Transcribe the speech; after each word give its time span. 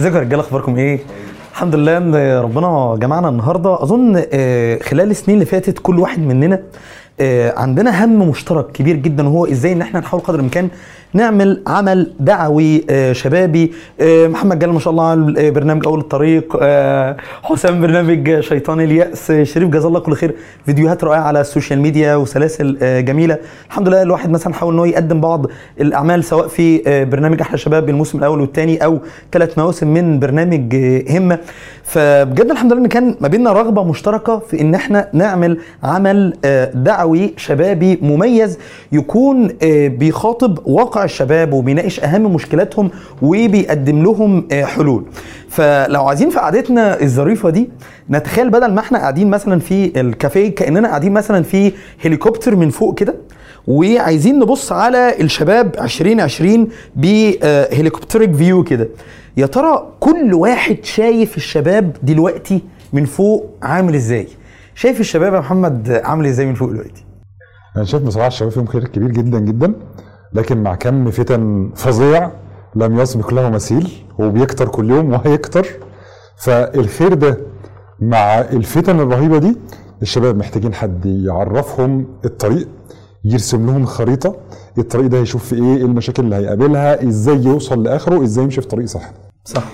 ازيكم 0.00 0.16
يا 0.16 0.20
رجاله 0.20 0.40
أخباركم 0.40 0.76
إيه؟ 0.76 0.98
الحمد 1.52 1.74
لله 1.74 1.96
إن 1.96 2.14
ربنا 2.14 2.96
جمعنا 3.00 3.28
النهارده 3.28 3.82
أظن 3.82 4.22
آه، 4.32 4.78
خلال 4.78 5.10
السنين 5.10 5.34
اللي 5.38 5.46
فاتت 5.46 5.78
كل 5.78 5.98
واحد 5.98 6.18
مننا 6.20 6.62
عندنا 7.56 8.04
هم 8.04 8.28
مشترك 8.28 8.72
كبير 8.72 8.96
جدا 8.96 9.28
وهو 9.28 9.46
إزاي 9.46 9.72
إن 9.72 9.80
إحنا 9.80 10.00
نحاول 10.00 10.22
قدر 10.22 10.38
الإمكان 10.38 10.68
نعمل 11.14 11.62
عمل 11.66 12.12
دعوي 12.20 12.84
آه، 12.90 13.12
شبابي. 13.12 13.72
آه، 14.00 14.26
محمد 14.26 14.58
جلال 14.58 14.72
ما 14.72 14.80
شاء 14.80 14.90
الله 14.90 15.12
آه، 15.38 15.50
برنامج 15.50 15.86
أول 15.86 16.00
الطريق. 16.00 16.56
آه، 16.62 17.16
حسام 17.42 17.80
برنامج 17.80 18.40
شيطان 18.40 18.80
اليأس. 18.80 19.30
آه، 19.30 19.42
شريف 19.44 19.68
جزاه 19.68 19.88
الله 19.88 20.00
كل 20.00 20.12
خير. 20.14 20.34
فيديوهات 20.66 21.04
رائعة 21.04 21.20
على 21.22 21.40
ال 21.40 21.46
social 21.46 21.80
media 21.80 22.14
وسلاسل 22.16 22.78
آه، 22.82 23.00
جميلة. 23.00 23.38
الحمد 23.68 23.88
لله 23.88 24.02
الواحد 24.02 24.30
مثلا 24.30 24.54
حاول 24.54 24.72
إن 24.72 24.78
هو 24.78 24.84
يقدم 24.84 25.20
بعض 25.20 25.46
الأعمال 25.80 26.24
سواء 26.24 26.48
في 26.48 26.82
آه، 26.86 27.04
برنامج 27.04 27.40
أحلى 27.40 27.58
شباب 27.58 27.88
الموسم 27.88 28.18
الأول 28.18 28.40
والثاني 28.40 28.84
أو 28.84 28.98
ثلاث 29.32 29.58
مواسم 29.58 29.86
من 29.94 30.18
برنامج 30.18 30.74
آه، 30.74 31.02
همه 31.18 31.38
فبجد 31.84 32.50
الحمد 32.50 32.72
لله 32.72 32.82
إن 32.82 32.88
كان 32.88 33.14
ما 33.20 33.28
بيننا 33.28 33.52
رغبة 33.52 33.84
مشتركة 33.84 34.38
في 34.38 34.60
إن 34.60 34.74
إحنا 34.74 35.08
نعمل 35.12 35.58
عمل 35.82 36.34
آه، 36.44 36.70
دعوي 37.02 37.34
شبابي 37.36 37.98
مميز 38.02 38.58
يكون 38.92 39.48
آه، 39.62 39.88
بيخاطب 39.88 40.58
واقع 40.66 41.04
الشباب 41.04 41.52
وبيناقش 41.52 42.00
أهم 42.00 42.34
مشكلاتهم 42.34 42.90
وبيقدم 43.22 44.02
لهم 44.02 44.48
آه، 44.52 44.64
حلول. 44.64 45.04
فلو 45.48 46.04
عايزين 46.06 46.30
في 46.30 46.38
قعدتنا 46.38 47.00
الظريفة 47.02 47.50
دي 47.50 47.70
نتخيل 48.10 48.50
بدل 48.50 48.72
ما 48.72 48.80
إحنا 48.80 48.98
قاعدين 48.98 49.30
مثلا 49.30 49.60
في 49.60 50.00
الكافيه 50.00 50.54
كأننا 50.54 50.88
قاعدين 50.88 51.12
مثلا 51.12 51.42
في 51.42 51.72
هليكوبتر 52.04 52.56
من 52.56 52.70
فوق 52.70 52.94
كده 52.98 53.14
وعايزين 53.66 54.38
نبص 54.38 54.72
على 54.72 55.14
الشباب 55.20 55.74
2020 55.80 56.68
بهليكوبتريك 56.96 58.34
فيو 58.34 58.64
كده. 58.64 58.88
يا 59.36 59.46
ترى 59.46 59.88
كل 60.00 60.34
واحد 60.34 60.76
شايف 60.82 61.36
الشباب 61.36 61.96
دلوقتي 62.02 62.60
من 62.92 63.04
فوق 63.04 63.46
عامل 63.62 63.94
إزاي؟ 63.94 64.26
شايف 64.74 65.00
الشباب 65.00 65.34
يا 65.34 65.38
محمد 65.40 65.90
عامل 66.04 66.26
إزاي 66.26 66.46
من 66.46 66.54
فوق 66.54 66.70
دلوقتي؟ 66.70 67.04
أنا 67.76 67.84
شايف 67.84 68.02
بصراحة 68.02 68.26
الشباب 68.28 68.52
فيهم 68.52 68.66
خير 68.66 68.84
كبير 68.88 69.10
جدا 69.10 69.38
جدا 69.38 69.74
لكن 70.32 70.62
مع 70.62 70.74
كم 70.74 71.10
فتن 71.10 71.70
فظيع 71.76 72.30
لم 72.76 72.98
يسبق 73.00 73.34
له 73.34 73.50
مثيل 73.50 74.04
وبيكتر 74.18 74.68
كل 74.68 74.90
يوم 74.90 75.12
وهيكتر. 75.12 75.66
فالخير 76.36 77.14
ده 77.14 77.38
مع 78.00 78.40
الفتن 78.40 79.00
الرهيبة 79.00 79.38
دي 79.38 79.56
الشباب 80.02 80.36
محتاجين 80.36 80.74
حد 80.74 81.06
يعرفهم 81.06 82.06
الطريق 82.24 82.68
يرسم 83.24 83.66
لهم 83.66 83.86
خريطة 83.86 84.36
الطريق 84.78 85.06
ده 85.06 85.18
هيشوف 85.18 85.44
في 85.44 85.54
إيه 85.54 85.76
إيه 85.76 85.82
المشاكل 85.82 86.24
اللي 86.24 86.36
هيقابلها 86.36 87.08
إزاي 87.08 87.36
يوصل 87.44 87.82
لآخره 87.82 88.22
إزاي 88.22 88.44
يمشي 88.44 88.60
في 88.60 88.66
طريق 88.68 88.86
صح. 88.86 89.10
صح. 89.44 89.64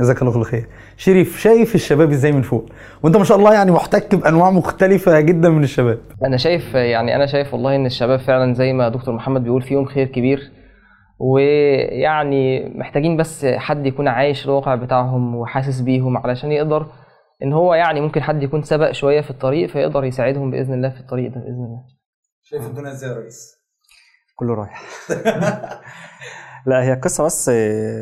جزاك 0.00 0.22
الله 0.22 0.32
كل 0.34 0.42
خير. 0.42 0.68
شريف 0.96 1.38
شايف 1.38 1.74
الشباب 1.74 2.10
إزاي 2.10 2.32
من 2.32 2.42
فوق؟ 2.42 2.66
وأنت 3.02 3.16
ما 3.16 3.24
شاء 3.24 3.38
الله 3.38 3.54
يعني 3.54 3.70
محتك 3.70 4.14
بأنواع 4.14 4.50
مختلفة 4.50 5.20
جدا 5.20 5.48
من 5.48 5.64
الشباب. 5.64 5.98
أنا 6.24 6.36
شايف 6.36 6.74
يعني 6.74 7.16
أنا 7.16 7.26
شايف 7.26 7.54
والله 7.54 7.76
إن 7.76 7.86
الشباب 7.86 8.18
فعلا 8.18 8.54
زي 8.54 8.72
ما 8.72 8.88
دكتور 8.88 9.14
محمد 9.14 9.44
بيقول 9.44 9.62
فيهم 9.62 9.84
خير 9.84 10.06
كبير 10.06 10.52
ويعني 11.18 12.68
محتاجين 12.78 13.16
بس 13.16 13.46
حد 13.46 13.86
يكون 13.86 14.08
عايش 14.08 14.44
الواقع 14.44 14.74
بتاعهم 14.74 15.34
وحاسس 15.36 15.80
بيهم 15.80 16.16
علشان 16.16 16.52
يقدر 16.52 16.86
إن 17.42 17.52
هو 17.52 17.74
يعني 17.74 18.00
ممكن 18.00 18.22
حد 18.22 18.42
يكون 18.42 18.62
سبق 18.62 18.92
شوية 18.92 19.20
في 19.20 19.30
الطريق 19.30 19.68
فيقدر 19.68 20.04
يساعدهم 20.04 20.50
بإذن 20.50 20.74
الله 20.74 20.88
في 20.90 21.00
الطريق 21.00 21.28
ده 21.28 21.40
بإذن 21.40 21.64
الله. 21.64 21.84
شايف 22.42 22.66
الدنيا 22.66 22.92
إزاي 22.92 23.10
يا 23.10 23.16
ريس؟ 23.16 23.56
كله 24.36 24.54
رايح. 24.54 24.82
لا 26.66 26.82
هي 26.82 26.92
القصة 26.92 27.24
بس 27.24 27.48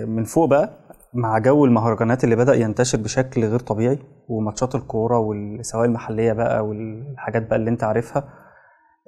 من 0.06 0.25
فوق 0.25 0.49
بقى. 0.49 0.81
مع 1.15 1.39
جو 1.39 1.65
المهرجانات 1.65 2.25
اللي 2.25 2.37
بدأ 2.37 2.55
ينتشر 2.55 2.99
بشكل 2.99 3.45
غير 3.45 3.59
طبيعي 3.59 3.99
وماتشات 4.29 4.75
الكورة 4.75 5.19
والسواء 5.19 5.85
المحلية 5.85 6.33
بقى 6.33 6.67
والحاجات 6.67 7.47
بقى 7.49 7.57
اللي 7.57 7.71
انت 7.71 7.85
عارفها 7.85 8.25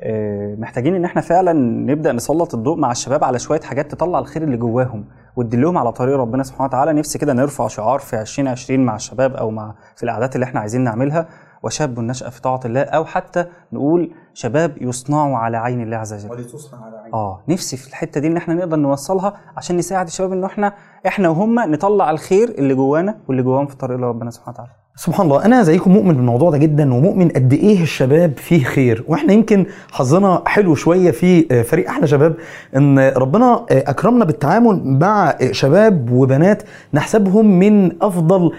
آه، 0.03 0.55
محتاجين 0.59 0.95
ان 0.95 1.05
إحنا 1.05 1.21
فعلا 1.23 1.53
نبدأ 1.93 2.13
نسلط 2.13 2.55
الضوء 2.55 2.79
مع 2.79 2.91
الشباب 2.91 3.25
على 3.25 3.39
شوية 3.39 3.61
حاجات 3.61 3.91
تطلع 3.93 4.19
الخير 4.19 4.43
اللي 4.43 4.57
جواهم 4.57 5.05
وتدلهم 5.37 5.79
على 5.79 5.93
طريق 5.93 6.17
ربنا 6.17 6.43
سبحانه 6.43 6.65
وتعالى. 6.65 6.93
نفسي 6.93 7.19
كده 7.19 7.33
نرفع 7.33 7.69
شعار 7.69 7.99
في 7.99 8.21
2020 8.21 8.81
مع 8.81 8.97
الشباب 8.97 9.35
أو 9.35 9.51
مع 9.51 9.75
في 9.97 10.03
القعدات 10.03 10.35
اللي 10.35 10.45
إحنا 10.45 10.61
عايزين 10.61 10.85
نعملها. 10.85 11.29
وشاب 11.65 12.01
نشأ 12.01 12.31
في 12.31 12.41
طاعة 12.41 12.61
الله 12.65 12.83
أو 12.83 13.05
حتى 13.05 13.45
نقول 13.73 14.15
شباب 14.35 14.83
يصنعوا 14.83 15.37
على 15.37 15.57
عين 15.57 15.81
الله 15.83 15.97
عز 15.97 16.15
وجل. 16.15 16.31
ولتصنع 16.31 16.85
على 16.85 16.97
عين. 16.97 17.15
آه 17.15 17.43
نفسي 17.49 17.77
في 17.77 17.89
الحتة 17.89 18.21
دي 18.21 18.27
إن 18.27 18.37
إحنا 18.37 18.55
نقدر 18.55 18.77
نوصلها 18.77 19.35
عشان 19.57 19.77
نساعد 19.77 20.07
الشباب 20.07 20.33
إن 20.33 20.45
إحنا 20.45 20.75
إحنا 21.07 21.29
وهم 21.29 21.59
نطلع 21.73 22.11
الخير 22.11 22.49
اللي 22.49 22.75
جوانا 22.75 23.21
واللي 23.29 23.43
جواهم 23.43 23.67
في 23.67 23.77
طريق 23.77 23.99
ربنا 24.01 24.31
سبحانه 24.31 24.55
وتعالى. 24.55 24.73
سبحان 24.97 25.27
الله 25.27 25.45
أنا 25.45 25.63
زيكم 25.63 25.91
مؤمن 25.93 26.15
بالموضوع 26.15 26.51
ده 26.51 26.59
جدا 26.59 26.95
ومؤمن 26.95 27.29
قد 27.29 27.53
إيه 27.53 27.83
الشباب 27.83 28.33
فيه 28.37 28.65
خير. 28.65 29.05
وإحنا 29.09 29.33
يمكن 29.33 29.67
حظنا 29.93 30.43
حلو 30.47 30.75
شوية 30.75 31.11
في 31.11 31.47
آه، 31.51 31.63
فريق 31.63 31.89
أحلى 31.89 32.07
شباب 32.07 32.35
إن 32.77 32.99
ربنا 32.99 33.53
آه، 33.55 33.65
أكرمنا 33.71 34.25
بالتعامل 34.25 34.81
مع 34.85 35.31
آه، 35.31 35.53
شباب 35.53 36.11
وبنات 36.13 36.63
نحسبهم 36.95 37.59
من 37.59 38.03
أفضل 38.03 38.53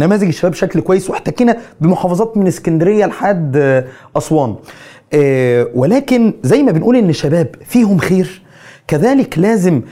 نماذج 0.00 0.26
الشباب 0.26 0.52
بشكل 0.52 0.80
كويس. 0.80 1.10
واحتكينا 1.10 1.56
بمحافظات 1.80 2.36
من 2.36 2.46
اسكندرية 2.46 3.06
لحد 3.06 3.84
أسوان. 4.16 4.54
ولكن 5.74 6.32
زي 6.42 6.62
ما 6.62 6.72
بنقول 6.72 6.96
إن 6.96 7.08
الشباب 7.08 7.48
فيهم 7.64 7.98
خير 7.98 8.42
كذلك 8.88 9.38
لازم 9.38 9.82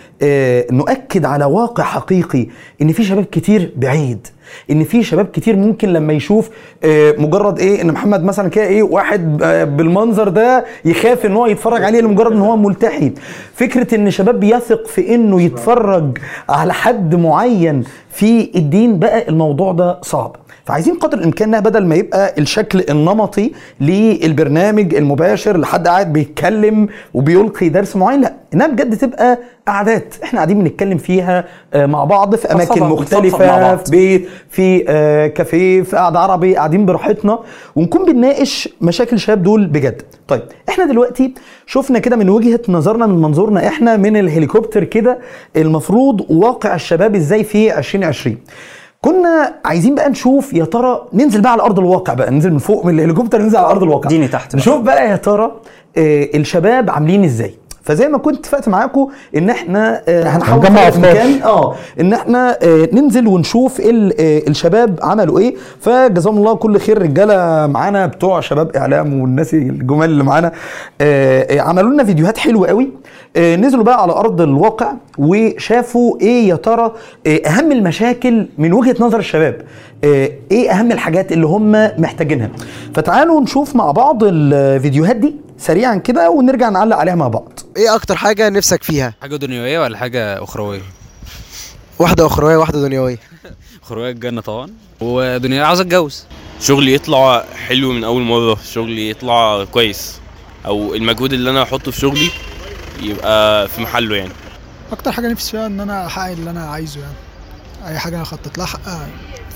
نؤكد 0.72 1.24
على 1.24 1.44
واقع 1.44 1.84
حقيقي 1.84 2.46
إن 2.82 2.92
في 2.92 3.04
شباب 3.04 3.24
كتير 3.24 3.72
بعيد. 3.76 4.26
ان 4.70 4.84
في 4.84 5.02
شباب 5.02 5.26
كتير 5.26 5.56
ممكن 5.56 5.88
لما 5.92 6.12
يشوف 6.12 6.50
آه، 6.84 7.14
مجرد 7.18 7.58
إيه 7.58 7.82
ان 7.82 7.92
محمد 7.92 8.24
مثلا 8.24 8.48
كده 8.48 8.64
إيه 8.64 8.82
واحد 8.82 9.42
آه، 9.42 9.64
بالمنظر 9.64 10.28
ده 10.28 10.64
يخاف 10.84 11.26
ان 11.26 11.32
هو 11.36 11.46
يتفرج 11.46 11.84
عليه 11.84 12.00
لمجرد 12.00 12.32
ان 12.32 12.40
هو 12.40 12.56
ملتحي. 12.56 13.12
فكرة 13.54 13.94
ان 13.94 14.10
شباب 14.10 14.40
بيثق 14.40 14.86
في 14.86 15.14
انه 15.14 15.42
يتفرج 15.42 16.18
على 16.48 16.72
حد 16.72 17.14
معين 17.14 17.84
في 18.10 18.50
الدين 18.56 18.98
بقى 18.98 19.28
الموضوع 19.28 19.72
ده 19.72 20.00
صعب. 20.02 20.36
فعايزين 20.64 20.94
قدر 20.94 21.18
الامكان 21.18 21.48
إنها 21.48 21.60
بدل 21.60 21.86
ما 21.86 21.94
يبقى 21.94 22.34
الشكل 22.38 22.84
النمطي 22.90 23.52
للبرنامج 23.80 24.94
المباشر 24.94 25.56
لحد 25.56 25.88
قاعد 25.88 26.12
بيتكلم 26.12 26.88
وبيلقي 27.14 27.68
درس 27.68 27.96
معين 27.96 28.20
لا 28.20 28.32
إنها 28.54 28.66
بجد 28.66 28.96
تبقى 28.96 29.38
قعدات. 29.70 30.14
إحنا 30.24 30.38
قاعدين 30.38 30.58
بنتكلم 30.64 30.98
فيها 30.98 31.44
آه، 31.74 31.86
مع 31.86 32.04
بعض 32.04 32.34
في 32.36 32.52
أماكن 32.52 32.82
مختلفة. 32.82 33.76
في 33.76 33.90
بيت 33.90 34.28
في 34.50 34.84
آه، 34.88 35.26
كافيه 35.26 35.82
في 35.82 35.96
قعدة 35.96 36.18
عربي 36.18 36.56
قاعدين 36.56 36.86
براحتنا 36.86 37.38
ونكون 37.76 38.04
بنناقش 38.12 38.68
مشاكل 38.80 39.16
الشباب 39.16 39.42
دول 39.42 39.66
بجد. 39.66 40.02
طيب 40.28 40.42
إحنا 40.68 40.84
دلوقتي 40.84 41.34
شفنا 41.66 41.98
كده 41.98 42.16
من 42.16 42.28
وجهة 42.28 42.60
نظرنا 42.68 43.06
من 43.06 43.22
منظورنا 43.22 43.66
إحنا 43.68 43.96
من 43.96 44.16
الهليكوبتر 44.16 44.84
كده 44.84 45.18
المفروض 45.56 46.30
واقع 46.30 46.74
الشباب 46.74 47.14
إزاي 47.14 47.44
في 47.44 47.78
2020 47.78 48.36
كنا 49.00 49.54
عايزين 49.64 49.94
بقى 49.94 50.10
نشوف 50.10 50.52
يا 50.52 50.64
ترى 50.64 51.06
ننزل 51.12 51.40
بقى 51.40 51.52
على 51.52 51.62
أرض 51.62 51.78
الواقع 51.78 52.14
بقى 52.14 52.30
ننزل 52.30 52.52
من 52.52 52.58
فوق 52.58 52.86
من 52.86 52.94
الهليكوبتر 52.98 53.42
ننزل 53.42 53.56
على 53.56 53.66
أرض 53.66 53.82
الواقع. 53.82 54.06
اديني 54.08 54.28
تحت 54.28 54.48
بقى. 54.52 54.58
نشوف 54.58 54.80
بقى 54.80 55.08
يا 55.10 55.16
ترى 55.16 55.52
آه، 55.98 56.28
الشباب 56.34 56.90
عاملين 56.90 57.24
إزاي. 57.24 57.54
فزي 57.90 58.08
ما 58.08 58.18
كنت 58.18 58.36
اتفقت 58.38 58.68
معاكم 58.68 59.08
ان 59.36 59.50
إحنا 59.50 60.02
آه، 60.08 60.22
هنحاول 60.24 60.66
هنجمع 60.66 60.88
أفكار. 60.88 61.04
الإمكان 61.12 61.42
آه 61.42 61.74
ان 62.00 62.12
إحنا 62.12 62.58
آه، 62.62 62.88
ننزل 62.92 63.26
ونشوف 63.26 63.80
ال- 63.80 64.20
آه، 64.20 64.42
الشباب 64.48 64.98
عملوا 65.02 65.38
إيه. 65.38 65.54
فجزاهم 65.80 66.36
الله 66.38 66.54
كل 66.54 66.78
خير. 66.80 67.02
رجاله 67.02 67.66
معانا 67.66 68.06
بتوع 68.06 68.40
شباب 68.40 68.76
إعلام 68.76 69.20
والناس 69.20 69.54
الجمال 69.54 70.10
اللي 70.10 70.24
معانا 70.24 70.52
عملوا 71.60 71.90
لنا 71.90 72.04
فيديوهات 72.04 72.38
حلوة 72.38 72.68
قوي. 72.68 72.90
نزلوا 73.38 73.84
بقى 73.84 74.02
على 74.02 74.12
أرض 74.12 74.40
الواقع 74.40 74.92
وشافوا 75.18 76.20
إيه 76.20 76.48
يا 76.48 76.54
ترى 76.54 76.92
أهم 77.46 77.72
المشاكل 77.72 78.46
من 78.58 78.72
وجهة 78.72 78.96
نظر 79.00 79.18
الشباب. 79.18 79.56
إيه 80.04 80.70
أهم 80.70 80.92
الحاجات 80.92 81.32
اللي 81.32 81.46
هم 81.46 81.72
محتاجينها. 81.98 82.50
فتعالوا 82.94 83.40
نشوف 83.40 83.76
مع 83.76 83.90
بعض 83.90 84.18
الفيديوهات 84.24 85.16
دي. 85.16 85.34
سريعا 85.60 85.96
كده 85.96 86.30
ونرجع 86.30 86.68
نعلق 86.68 86.96
عليها 86.96 87.14
مع 87.14 87.28
بعض. 87.28 87.60
إيه 87.76 87.94
أكتر 87.94 88.16
حاجة 88.16 88.48
نفسك 88.48 88.82
فيها؟ 88.82 89.14
حاجة 89.22 89.36
دنيوية 89.36 89.80
ولا 89.80 89.98
حاجة 89.98 90.44
أخروية؟ 90.44 90.82
واحدة 91.98 92.26
أخروية 92.26 92.56
واحدة 92.56 92.80
دنيوية. 92.82 93.18
أخروية 93.82 94.10
الجنة 94.10 94.40
طبعا. 94.40 94.70
ودنيوية 95.00 95.62
عاوز 95.64 95.80
أتجوز 95.80 96.24
شغلي 96.60 96.94
يطلع 96.94 97.44
حلو 97.54 97.92
من 97.92 98.04
أول 98.04 98.22
مرة. 98.22 98.58
شغلي 98.72 99.10
يطلع 99.10 99.64
كويس. 99.64 100.18
أو 100.66 100.94
المجهود 100.94 101.32
اللي 101.32 101.50
أنا 101.50 101.62
احطه 101.62 101.90
في 101.90 102.00
شغلي 102.00 102.30
يبقى 103.02 103.68
في 103.68 103.80
محله 103.82 104.16
يعني. 104.16 104.32
أكتر 104.92 105.12
حاجة 105.12 105.28
نفسي 105.28 105.50
فيها 105.50 105.66
إن 105.66 105.80
أنا 105.80 106.06
أحقق 106.06 106.30
اللي 106.30 106.50
أنا 106.50 106.70
عايزه 106.70 107.00
يعني. 107.00 107.14
أي 107.86 107.98
حاجة 107.98 108.14
أنا 108.14 108.22
اخطط 108.22 108.58
لها 108.58 108.66
أحققها 108.66 109.08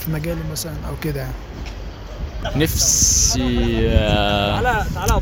في 0.04 0.10
مجالي 0.10 0.40
مثلا 0.52 0.72
أو 0.88 0.94
كده 1.02 1.20
يعني. 1.20 1.32
نفسي 2.56 3.75
تعالى 3.88 4.85
تعالى 4.94 5.20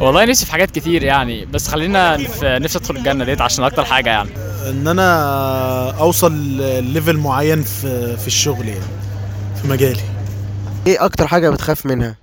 والله 0.00 0.24
نفسي 0.24 0.46
في 0.46 0.52
حاجات 0.52 0.70
كتير 0.70 1.02
يعني 1.02 1.44
بس 1.44 1.68
خلينا 1.68 2.16
في 2.16 2.58
نفسي 2.58 2.78
أدخل 2.78 2.96
الجنة 2.96 3.24
ديت 3.24 3.40
عشان 3.40 3.64
أكتر 3.64 3.84
حاجة 3.84 4.10
يعني. 4.10 4.30
إن 4.70 4.88
أنا 4.88 5.90
أوصل 5.90 6.32
level 6.92 7.16
معين 7.16 7.62
في 7.62 8.16
في 8.16 8.26
الشغل 8.26 8.68
يعني 8.68 8.80
في 9.62 9.68
مجالي. 9.68 10.00
إيه 10.86 11.04
أكتر 11.04 11.26
حاجة 11.26 11.50
بتخاف 11.50 11.86
منها؟ 11.86 12.16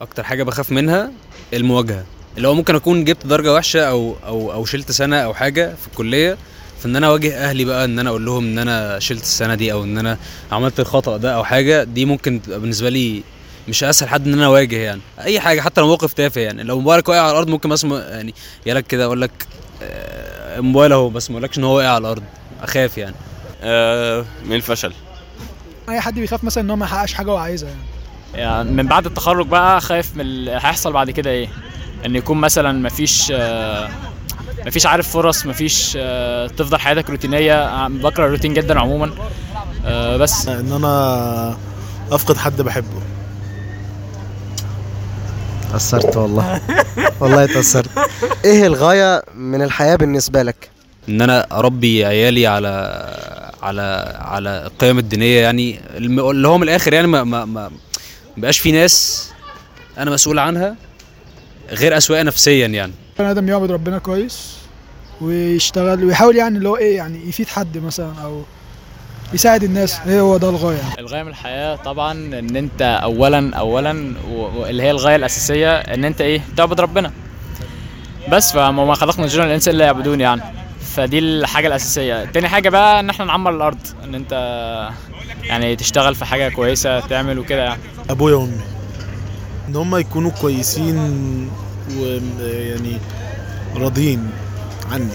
أكتر 0.00 0.22
حاجة 0.24 0.42
بخاف 0.42 0.72
منها 0.72 1.10
المواجهة 1.52 2.04
اللي 2.36 2.48
هو 2.48 2.54
ممكن 2.54 2.74
أكون 2.74 3.04
جبت 3.04 3.26
درجة 3.26 3.54
وحشة 3.54 3.80
أو 3.80 4.14
أو 4.26 4.52
أو 4.52 4.64
شلت 4.64 4.92
سنة 4.92 5.16
أو 5.16 5.34
حاجة 5.34 5.74
في 5.80 5.86
الكلية 5.86 6.36
فان 6.82 6.96
أنا 6.96 7.06
أواجه 7.06 7.36
أهلي 7.36 7.64
بقى 7.64 7.84
إن 7.84 7.98
أنا 7.98 8.10
أقول 8.10 8.24
لهم 8.26 8.44
إن 8.46 8.58
أنا 8.58 8.98
شلت 8.98 9.22
السنة 9.22 9.54
دي 9.54 9.72
أو 9.72 9.84
إن 9.84 9.98
أنا 9.98 10.18
عملت 10.52 10.80
الخطأ 10.80 11.16
ده 11.16 11.34
أو 11.34 11.44
حاجة 11.44 11.84
دي 11.84 12.04
ممكن 12.04 12.42
تبقى 12.42 12.60
بالنسبة 12.60 12.88
لي 12.88 13.22
مش 13.68 13.84
أسهل 13.84 14.08
حد 14.08 14.26
إن 14.26 14.32
أنا 14.32 14.46
أواجه 14.46 14.76
يعني. 14.76 15.00
أي 15.20 15.40
حاجة 15.40 15.60
حتى 15.60 15.80
لو 15.80 15.86
موقف 15.86 16.12
تافه 16.12 16.40
يعني. 16.40 16.62
لو 16.62 16.78
موبايلك 16.78 17.08
واقع 17.08 17.20
على 17.20 17.30
الأرض 17.30 17.48
ممكن 17.48 17.68
بس 17.68 17.84
يعني 17.84 18.34
يالك 18.66 18.86
كده 18.86 19.04
أقول 19.04 19.20
لك 19.20 19.30
آه، 19.82 20.60
موبايل 20.60 20.92
أهو 20.92 21.08
بس 21.10 21.30
ما 21.30 21.36
اقولكش 21.36 21.58
إن 21.58 21.64
هو 21.64 21.76
واقع 21.76 21.88
على 21.88 21.98
الأرض. 21.98 22.22
أخاف 22.62 22.98
يعني. 22.98 23.14
آه 23.62 24.24
من 24.44 24.56
الفشل. 24.56 24.92
أي 25.88 26.00
حد 26.00 26.14
بيخاف 26.14 26.44
مثلا 26.44 26.64
إن 26.64 26.70
هو 26.70 26.76
ما 26.76 26.86
يحققش 26.86 27.14
حاجة 27.14 27.30
هو 27.30 27.36
عايزها 27.36 27.68
يعني. 27.68 27.86
يعني 28.34 28.70
من 28.70 28.86
بعد 28.86 29.06
التخرج 29.06 29.46
بقى 29.46 29.80
خايف 29.80 30.14
من 30.16 30.20
اللي 30.20 30.50
هيحصل 30.50 30.92
بعد 30.92 31.10
كده 31.10 31.30
إيه؟ 31.30 31.48
إن 32.06 32.16
يكون 32.16 32.38
مثلا 32.38 32.72
مفيش 32.72 33.32
آه، 33.34 33.90
مفيش 34.66 34.86
عارف 34.86 35.08
فرص 35.08 35.46
مفيش 35.46 35.92
آه، 36.00 36.46
تفضل 36.46 36.78
حياتك 36.78 37.10
روتينية. 37.10 37.88
بكره 37.88 38.26
الروتين 38.26 38.54
جدا 38.54 38.80
عموما. 38.80 39.10
آه، 39.86 40.16
بس. 40.16 40.48
إن 40.48 40.72
أنا 40.72 41.56
أفقد 42.12 42.36
حد 42.36 42.62
بحبه. 42.62 43.02
اتأثرت 45.68 46.16
والله. 46.16 46.60
والله 47.20 47.44
اتأثرت 47.44 47.88
إيه 48.44 48.66
الغاية 48.66 49.22
من 49.34 49.62
الحياة 49.62 49.96
بالنسبة 49.96 50.42
لك؟ 50.42 50.70
إن 51.08 51.22
أنا 51.22 51.46
أربي 51.52 52.04
عيالي 52.04 52.46
على 52.46 52.68
على 53.62 54.16
على 54.20 54.62
القيم 54.66 54.98
الدينية 54.98 55.40
يعني. 55.40 55.80
الم- 55.96 56.30
اللي 56.30 56.48
هو 56.48 56.56
من 56.58 56.62
الآخر 56.62 56.92
يعني 56.92 57.06
ما 57.06 57.24
ما 57.24 57.44
ما 57.44 57.70
بقاش 58.36 58.58
في 58.58 58.72
ناس 58.72 59.28
أنا 59.98 60.10
مسؤول 60.10 60.38
عنها 60.38 60.76
غير 61.70 61.96
اسويه 61.96 62.22
نفسيا 62.22 62.66
يعني. 62.66 62.92
بني 63.18 63.30
آدم 63.30 63.48
يعبد 63.48 63.70
ربنا 63.70 63.98
كويس 63.98 64.56
ويشتغل 65.20 66.04
ويحاول 66.04 66.36
يعني 66.36 66.58
اللي 66.58 66.68
هو 66.68 66.76
إيه 66.76 66.96
يعني 66.96 67.28
يفيد 67.28 67.48
حد 67.48 67.78
مثلا 67.78 68.12
أو 68.24 68.42
يساعد 69.32 69.64
الناس. 69.64 70.00
إيه 70.06 70.20
هو 70.20 70.36
ده 70.36 70.48
الغاية 70.48 70.76
يعني. 70.76 70.98
الغاية 70.98 71.22
من 71.22 71.28
الحياة 71.28 71.76
طبعا 71.76 72.12
إن 72.12 72.56
أنت 72.56 72.82
اولا 73.02 73.56
اولا 73.56 73.90
اللي 74.68 74.82
هي 74.82 74.90
الغاية 74.90 75.16
الأساسية 75.16 75.76
إن 75.76 76.04
أنت 76.04 76.20
إيه 76.20 76.40
تعبد 76.56 76.80
ربنا. 76.80 77.12
بس 78.28 78.52
فما 78.52 78.94
خلقنا 78.94 79.24
الجن 79.24 79.40
والإنس 79.40 79.68
إلا 79.68 79.84
يعبدون 79.84 80.20
يعني. 80.20 80.42
فدي 80.80 81.18
الحاجة 81.18 81.66
الأساسية. 81.66 82.24
تاني 82.24 82.48
حاجة 82.48 82.68
بقى 82.68 83.00
إن 83.00 83.10
إحنا 83.10 83.24
نعمر 83.24 83.50
الأرض 83.50 83.78
إن 84.04 84.14
أنت 84.14 84.32
يعني 85.42 85.76
تشتغل 85.76 86.14
في 86.14 86.24
حاجة 86.24 86.48
كويسة 86.48 87.00
تعمل 87.00 87.38
وكده 87.38 87.64
يعني. 87.64 87.80
أبويا 88.10 88.36
وأمي 88.36 88.60
إن 89.68 89.76
هم 89.76 89.96
يكونوا 89.96 90.30
كويسين 90.30 91.50
ويعني 91.98 92.96
راضيين 93.76 94.30
عني. 94.92 95.08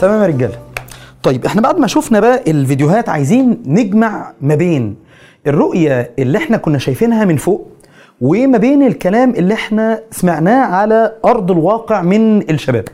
تمام 0.00 0.20
يا 0.22 0.26
رجاله 0.26 0.58
طيب 1.26 1.44
إحنا 1.46 1.60
بعد 1.60 1.78
ما 1.78 1.86
شفنا 1.86 2.20
بقى 2.20 2.42
الفيديوهات 2.50 3.08
عايزين 3.08 3.62
نجمع 3.66 4.32
ما 4.40 4.54
بين 4.54 4.96
الرؤية 5.46 6.10
اللي 6.18 6.38
إحنا 6.38 6.56
كنا 6.56 6.78
شايفينها 6.78 7.24
من 7.24 7.36
فوق 7.36 7.66
وما 8.20 8.58
بين 8.58 8.82
الكلام 8.82 9.30
اللي 9.30 9.54
إحنا 9.54 10.00
سمعناه 10.10 10.64
على 10.64 11.12
أرض 11.24 11.50
الواقع 11.50 12.02
من 12.02 12.50
الشباب. 12.50 12.84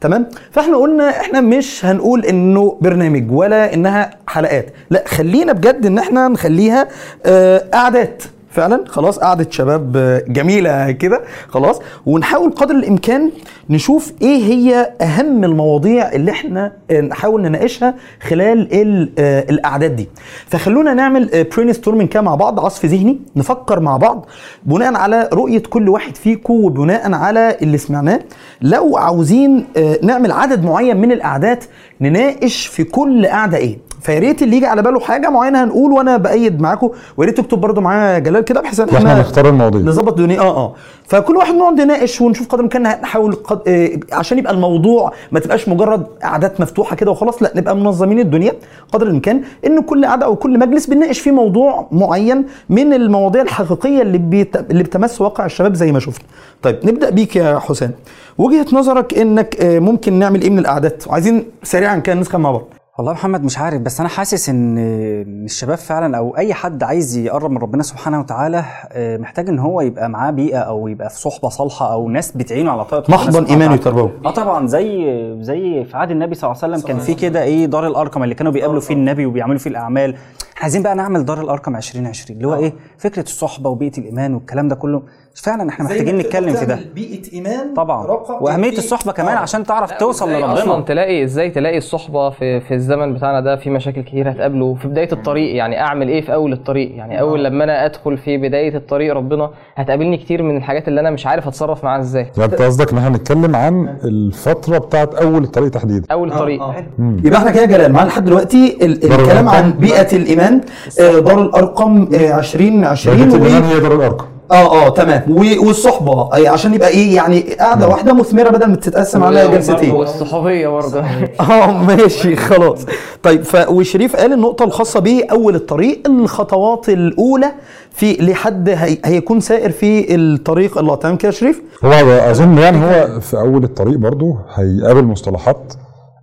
تمام؟ 0.00 0.26
فإحنا 0.50 0.76
قلنا 0.76 1.10
إحنا 1.20 1.40
مش 1.40 1.84
هنقول 1.84 2.24
إنه 2.24 2.78
برنامج 2.80 3.32
ولا 3.32 3.74
إنها 3.74 4.10
حلقات 4.26 4.66
لا 4.90 5.04
خلينا 5.06 5.52
بجد 5.52 5.86
إن 5.86 5.98
إحنا 5.98 6.28
نخليها 6.28 6.88
آه، 7.26 7.64
قعدات. 7.72 8.22
فعلا؟ 8.50 8.84
خلاص 8.88 9.18
قعدة 9.18 9.46
شباب 9.50 9.96
آه، 9.96 10.22
جميلة 10.28 10.90
كده. 10.90 11.20
خلاص 11.48 11.80
ونحاول 12.06 12.50
قدر 12.50 12.74
الإمكان 12.74 13.30
نشوف 13.70 14.12
إيه 14.22 14.44
هي 14.44 14.92
أهم 15.00 15.44
المواضيع 15.44 16.12
اللي 16.12 16.30
إحنا 16.30 16.72
آه، 16.90 17.00
نحاول 17.00 17.42
نناقشها 17.42 17.94
خلال 18.28 18.74
ال- 18.82 19.12
آه، 19.18 19.40
الأعداد 19.50 19.96
دي. 19.96 20.08
فخلونا 20.46 20.94
نعمل 20.94 21.46
brainstorming 21.56 22.08
كده 22.08 22.22
مع 22.22 22.34
بعض 22.34 22.60
عصف 22.60 22.84
ذهني 22.86 23.20
نفكر 23.36 23.80
مع 23.80 23.96
بعض 23.96 24.26
بناء 24.64 24.94
على 24.94 25.28
رؤية 25.32 25.62
كل 25.70 25.88
واحد 25.88 26.16
فيكم 26.16 26.54
وبناء 26.54 27.12
على 27.14 27.56
اللي 27.62 27.78
سمعناه. 27.78 28.20
لو 28.62 28.96
عاوزين 28.96 29.66
آه، 29.76 29.98
نعمل 30.02 30.32
عدد 30.32 30.64
معين 30.64 30.96
من 30.96 31.12
القعدات 31.12 31.64
نناقش 32.00 32.66
في 32.66 32.84
كل 32.84 33.26
قعدة 33.26 33.56
إيه؟ 33.56 33.78
فيا 34.00 34.18
ريت 34.18 34.42
اللي 34.42 34.56
يجي 34.56 34.66
على 34.66 34.82
باله 34.82 35.00
حاجة 35.00 35.30
معينة 35.30 35.64
هنقول 35.64 35.92
وأنا 35.92 36.16
بأيد 36.16 36.60
معاكم 36.60 36.90
ويا 37.16 37.26
ريت 37.28 37.40
تكتب 37.40 37.58
برضو 37.58 37.80
معايا 37.80 38.18
جلال 38.18 38.44
كده 38.44 38.60
بحيث 38.60 38.80
إن 38.80 38.88
وإحنا 38.92 39.20
نختار 39.20 39.48
المواضيع. 39.48 39.80
نظبط 39.80 40.08
الدنيا. 40.20 40.40
آه 40.40 40.56
آه. 40.56 40.74
فكل 41.08 41.36
واحد 41.36 41.54
نقعد 41.54 41.80
نناقش 41.80 42.20
ونشوف 42.20 42.46
قدر 42.46 42.58
الإمكان 42.58 42.82
نحاول 42.82 43.32
قد... 43.34 43.60
آه 43.68 43.90
عشان 44.12 44.38
يبقى 44.38 44.52
الموضوع 44.52 45.12
ما 45.32 45.40
تبقاش 45.40 45.68
مجرد 45.68 46.06
قعدات 46.22 46.60
مفتوحة 46.60 46.96
كده 46.96 47.10
وخلاص 47.10 47.42
لأ 47.42 47.52
نبقى 47.56 47.76
منظمين 47.76 48.18
الدنيا 48.18 48.52
قدر 48.92 49.06
الإمكان 49.06 49.42
إن 49.66 49.80
كل 49.80 50.04
قعدة 50.06 50.26
أو 50.26 50.36
كل 50.36 50.58
مجلس 50.58 50.86
بنناقش 50.86 51.18
فيه 51.20 51.30
موضوع 51.30 51.88
معين 51.92 52.44
من 52.68 52.92
المواضيع 52.92 53.42
الحقيقية 53.42 54.02
اللي 54.02 54.18
بيت... 54.18 54.56
اللي 54.56 54.82
بتمس 54.82 55.20
واقع 55.20 55.46
الشباب 55.46 55.74
زي 55.74 55.92
ما 55.92 56.00
شفنا 56.00 56.24
طيب 56.62 56.78
نبدأ 56.84 57.10
بيك 57.10 57.36
يا 57.36 57.58
حسام 57.58 57.90
وجهة 58.38 58.66
نظرك 58.72 59.18
إنك 59.18 59.56
آه 59.60 59.78
ممكن 59.78 60.12
نعمل 60.18 60.42
إيه 60.42 60.50
من 60.50 60.58
القعدات؟ 60.58 61.06
وعايزين 61.08 61.44
سريعا 61.62 61.98
كده 61.98 62.14
نسخن 62.14 62.40
مع 62.40 62.50
بعض. 62.50 62.64
والله 63.00 63.12
يا 63.12 63.16
محمد 63.16 63.44
مش 63.44 63.58
عارف 63.58 63.80
بس 63.80 64.00
أنا 64.00 64.08
حاسس 64.08 64.48
إن 64.48 64.78
إن 64.78 65.44
الشباب 65.44 65.78
فعلا 65.78 66.16
أو 66.18 66.36
أي 66.36 66.54
حد 66.54 66.82
عايز 66.82 67.16
يقرب 67.16 67.50
من 67.50 67.58
ربنا 67.58 67.82
سبحانه 67.82 68.20
وتعالى 68.20 68.64
آه، 68.92 69.16
محتاج 69.16 69.48
إن 69.48 69.58
هو 69.58 69.80
يبقى 69.80 70.08
معاه 70.08 70.30
بيئة 70.30 70.58
أو 70.58 70.88
يبقى 70.88 71.10
في 71.10 71.18
صحبة 71.20 71.48
صالحة 71.48 71.92
أو 71.92 72.08
ناس 72.08 72.32
بتعينه 72.36 72.70
على 72.70 72.84
طاعه 72.84 73.00
ربنا 73.00 73.16
محضن 73.16 73.44
ايماني 73.44 73.74
وتعالى. 73.74 74.00
وتربوي 74.00 74.10
آه 74.26 74.30
طبعا 74.30 74.66
زي 74.66 75.06
زي 75.40 75.84
في 75.84 75.96
عهد 75.96 76.10
النبي 76.10 76.34
صلى 76.34 76.50
الله 76.50 76.62
عليه 76.62 76.74
وسلم 76.74 76.88
كان 76.88 76.98
في 76.98 77.14
كده 77.14 77.42
إيه 77.42 77.66
دار 77.66 77.86
الأرقم 77.86 78.22
اللي 78.22 78.34
كانوا 78.34 78.52
بيقابلوا 78.52 78.80
فيه 78.80 78.94
النبي 78.94 79.26
وبيعملوا 79.26 79.58
فيه 79.58 79.70
الأعمال. 79.70 80.10
إحنا 80.14 80.62
عايزين 80.62 80.82
بقى 80.82 80.94
نعمل 80.94 81.24
دار 81.24 81.40
الأرقم 81.40 81.76
2020 81.76 82.36
اللي 82.36 82.48
هو 82.48 82.54
إيه 82.54 82.72
فكرة 82.98 83.22
الصحبة 83.22 83.70
وبيئة 83.70 83.98
الإيمان 83.98 84.34
والكلام 84.34 84.68
ده 84.68 84.74
كله. 84.74 85.02
فعلا 85.34 85.68
إحنا 85.70 85.84
محتاجين 85.84 86.18
نتكلم 86.18 86.54
في 86.54 86.66
ده. 86.66 86.78
بيئة 86.94 87.32
إيمان 87.32 87.74
طبعا. 87.74 88.06
وأهمية 88.40 88.78
الصحبة 88.78 89.12
كمان 89.12 89.36
عشان 89.36 89.64
تعرف 89.64 89.92
توصل 89.92 90.30
لربنا. 90.32 90.52
أصلا 90.52 90.82
تلاقي 90.82 91.24
إزاي 91.24 91.50
تلاقي 91.50 91.78
الصحبة 91.78 92.30
في 92.30 92.60
في 92.60 92.74
الزمن 92.74 93.14
بتاعنا 93.14 93.40
ده 93.40 93.56
في 93.56 93.70
مشاكل 93.70 94.00
كتير 94.02 94.30
هتقابله؟ 94.30 94.74
في 94.74 94.88
بداية 94.88 95.12
الطريق 95.12 95.56
يعني 95.56 95.80
أعمل 95.80 96.08
إيه 96.08 96.20
في 96.20 96.34
أول 96.34 96.52
الطريق؟ 96.52 96.96
يعني 96.96 97.20
أول 97.20 97.44
لما 97.44 97.64
أنا 97.64 97.84
أدخل 97.84 98.18
في 98.18 98.36
بداية 98.36 98.76
الطريق 98.76 99.14
ربنا 99.14 99.50
هتقابلني 99.76 100.16
كتير 100.16 100.42
من 100.42 100.56
الحاجات 100.56 100.88
اللي 100.88 101.00
أنا 101.00 101.10
مش 101.10 101.26
عارف 101.26 101.48
أتصرف 101.48 101.84
معاها 101.84 102.00
إزاي. 102.00 102.26
يعني 102.38 102.52
أنت 102.52 102.62
قصدك 102.62 102.92
إن 102.92 102.98
إحنا 102.98 103.16
نتكلم 103.16 103.56
عن 103.56 103.96
الفترة 104.04 104.78
بتاعت 104.78 105.14
أول 105.14 105.42
الطريق 105.44 105.70
تحديدا. 105.70 106.06
أول 106.12 106.32
الطريق 106.32 106.62
يبقى 106.98 107.38
إحنا 107.38 107.50
كده 107.50 107.64
جلال 107.64 107.92
معانا 107.92 108.08
لحد 108.08 108.24
دلوقتي 108.24 108.78
ال- 108.82 109.00
دار 109.00 109.20
الكلام 109.20 109.48
عن. 109.48 109.72
بيئة 109.72 110.16
الإيمان. 110.16 110.60
آه، 111.00 111.18
دار 111.18 111.42
الارقم 111.42 112.08
آه، 112.14 112.38
2020 112.38 113.16
بيئه 113.16 113.32
و- 113.32 113.36
الإيمان 113.36 113.62
هي 113.62 113.80
دار 113.80 113.94
الارقم 113.94 114.24
آه 114.50 114.86
آه 114.86 114.88
تمام. 114.88 115.22
و- 115.28 115.66
والصحبة 115.66 116.12
آه، 116.12 116.48
عشان 116.48 116.74
يبقى 116.74 116.88
إيه 116.88 117.14
يعني 117.16 117.40
قاعدة 117.40 117.88
واحدة 117.88 118.12
مثمرة 118.12 118.48
بدل 118.50 118.66
ما 118.66 118.76
تتقسم 118.76 119.24
على 119.24 119.48
جلستين. 119.48 119.90
والصحوبية 119.90 120.68
برضه. 120.68 121.00
آه 121.40 121.82
ماشي 121.82 122.36
خلاص. 122.36 122.78
طيب 123.22 123.42
ف 123.42 123.68
وشريف 123.70 124.16
قال 124.16 124.32
النقطة 124.32 124.64
الخاصة 124.64 125.00
باول 125.00 125.54
الطريق 125.54 126.02
الخطوات 126.06 126.88
الأولى 126.88 127.52
في 127.90 128.12
لحد 128.12 128.68
هي 128.68 128.98
هيكون 129.04 129.40
سائر 129.40 129.70
في 129.70 130.14
الطريق. 130.14 130.78
الله 130.78 130.94
تمام 130.94 131.16
كده 131.16 131.28
يا 131.28 131.32
شريف؟ 131.34 131.62
هو 131.84 131.90
أظن 132.30 132.58
يعني 132.58 132.78
هو 132.84 133.20
في 133.20 133.36
أول 133.38 133.64
الطريق 133.64 133.96
برضه 133.98 134.36
هيقابل 134.54 135.04
مصطلحات 135.04 135.74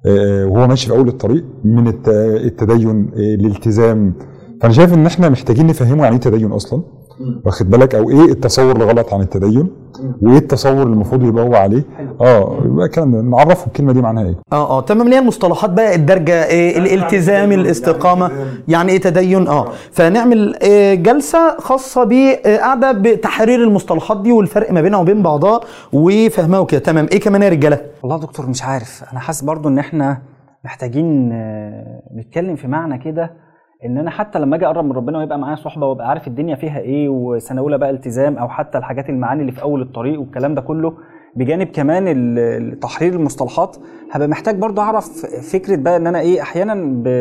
آه، 0.05 0.45
وهو 0.45 0.67
ماشي 0.67 0.87
في 0.87 0.93
أول 0.93 1.07
الطريق 1.07 1.43
من 1.63 1.87
الت- 1.87 2.07
التدين 2.45 3.11
آه، 3.15 3.19
الالتزام 3.19 4.13
فأنا 4.61 4.73
شايف 4.73 4.93
إن 4.93 5.05
إحنا 5.05 5.29
محتاجين 5.29 5.67
نفهمه 5.67 6.03
يعني 6.03 6.15
إيه 6.15 6.21
تدين 6.21 6.51
أصلا. 6.51 6.81
واخد 7.45 7.69
بالك؟ 7.69 7.95
أو 7.95 8.09
إيه 8.09 8.31
التصور 8.31 8.75
الغلط 8.75 9.13
عن 9.13 9.21
التدين؟ 9.21 9.69
وإيه 10.21 10.37
التصور 10.37 10.71
اللي 10.83 10.93
المفروض 10.93 11.23
يبقى 11.23 11.43
هو 11.43 11.55
عليه؟ 11.55 11.83
آه 12.21 12.57
يبقى 12.65 12.85
الكلام 12.85 13.11
ده. 13.11 13.21
نعرفه 13.21 13.67
الكلمة 13.67 13.93
دي 13.93 14.01
معناها 14.01 14.25
إيه؟ 14.25 14.35
آه 14.53 14.77
آه 14.77 14.81
تمام. 14.81 15.01
اللي 15.05 15.15
هي 15.15 15.19
المصطلحات 15.19 15.69
بقى 15.69 15.95
الدرجة 15.95 16.45
إيه 16.45 16.77
الالتزام 16.77 17.51
الاستقامة. 17.51 18.31
يعني 18.67 18.91
إيه 18.91 19.01
تدين؟ 19.01 19.47
آه. 19.47 19.65
فنعمل 19.91 20.55
إيه 20.61 20.95
جلسة 20.95 21.57
خاصة 21.59 22.03
بقعده 22.03 22.91
بتحرير 22.91 23.63
المصطلحات 23.63 24.21
دي 24.21 24.31
والفرق 24.31 24.71
ما 24.71 24.81
بينها 24.81 24.99
وبين 24.99 25.23
بعضها 25.23 25.59
وفهمها 25.93 26.59
وكده. 26.59 26.79
تمام. 26.79 27.07
إيه 27.11 27.19
كمان 27.19 27.41
يا 27.41 27.49
رجالة؟ 27.49 27.81
والله 28.03 28.15
يا 28.17 28.21
دكتور 28.21 28.45
مش 28.45 28.63
عارف. 28.63 29.03
أنا 29.11 29.19
حاسس 29.19 29.41
برضو 29.43 29.69
إن 29.69 29.79
إحنا 29.79 30.21
محتاجين 30.65 31.29
آه، 31.33 32.01
نتكلم 32.15 32.55
في 32.55 32.67
معنى 32.67 32.97
كده 32.97 33.46
إن 33.85 33.97
أنا 33.97 34.09
حتى 34.11 34.39
لما 34.39 34.55
أجي 34.55 34.65
أقرب 34.65 34.85
من 34.85 34.91
ربنا 34.91 35.17
ويبقى 35.17 35.39
معايا 35.39 35.55
صحبة 35.55 35.85
وأبقى 35.87 36.09
عارف 36.09 36.27
الدنيا 36.27 36.55
فيها 36.55 36.79
إيه 36.79 37.09
وسنه 37.09 37.61
اولى 37.61 37.77
بقى 37.77 37.89
التزام 37.89 38.37
أو 38.37 38.49
حتى 38.49 38.77
الحاجات 38.77 39.09
المعاني 39.09 39.41
اللي 39.41 39.51
في 39.51 39.61
أول 39.61 39.81
الطريق 39.81 40.19
والكلام 40.19 40.55
ده 40.55 40.61
كله 40.61 40.93
بجانب 41.35 41.67
كمان 41.67 42.79
تحرير 42.81 43.13
المصطلحات 43.13 43.77
هبقى 44.11 44.27
محتاج 44.27 44.55
برضو 44.57 44.81
أعرف 44.81 45.25
فكرة 45.51 45.75
بقى 45.75 45.97
إن 45.97 46.07
أنا 46.07 46.19
إيه 46.19 46.41
أحيانا 46.41 46.75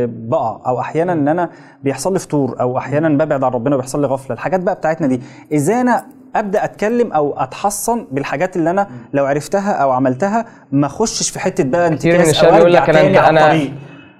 بقع 0.06 0.60
أو 0.66 0.80
أحيانا 0.80 1.12
إن 1.12 1.28
أنا 1.28 1.50
بيحصل 1.84 2.12
لي 2.12 2.18
فطور 2.18 2.60
أو 2.60 2.78
أحيانا 2.78 3.08
ببعد 3.08 3.44
عن 3.44 3.50
ربنا 3.52 3.74
وبيحصل 3.74 4.00
لي 4.00 4.06
غفلة 4.06 4.34
الحاجات 4.34 4.60
بقى 4.60 4.74
بتاعتنا 4.74 5.06
دي 5.06 5.20
إزاي 5.54 5.80
أنا 5.80 6.04
أبدأ 6.36 6.64
أتكلم 6.64 7.12
أو 7.12 7.34
أتحصن 7.38 8.06
بالحاجات 8.12 8.56
اللي 8.56 8.70
أنا 8.70 8.86
لو 9.12 9.24
عرفتها 9.26 9.72
أو 9.72 9.90
عملتها 9.90 10.44
ما 10.72 10.86
أخشش 10.86 11.30
في 11.30 11.38
حتة 11.40 11.64
بقى 11.64 11.88
انتكاس 11.88 12.44
أو 12.44 12.54
أرجع 12.62 12.86
تاني 12.86 13.18
على 13.18 13.40
أنا 13.40 13.52
الطريق؟ 13.52 13.72